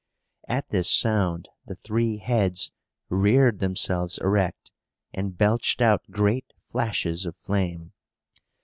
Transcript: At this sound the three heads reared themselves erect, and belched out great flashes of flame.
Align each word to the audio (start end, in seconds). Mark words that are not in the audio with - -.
At 0.47 0.67
this 0.69 0.89
sound 0.89 1.47
the 1.67 1.75
three 1.75 2.17
heads 2.17 2.71
reared 3.09 3.59
themselves 3.59 4.17
erect, 4.17 4.71
and 5.13 5.37
belched 5.37 5.79
out 5.79 6.01
great 6.09 6.53
flashes 6.57 7.23
of 7.23 7.35
flame. 7.35 7.91